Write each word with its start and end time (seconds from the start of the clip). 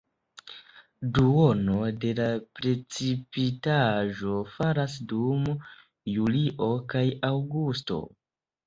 Duono 1.17 1.75
de 2.05 2.15
la 2.21 2.25
precipitaĵo 2.61 4.41
falas 4.57 4.99
dum 5.15 5.47
julio 6.17 6.73
kaj 6.97 7.09
aŭgusto. 7.35 8.05